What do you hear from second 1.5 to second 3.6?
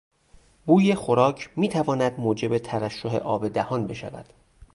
میتواند موجب ترشح آب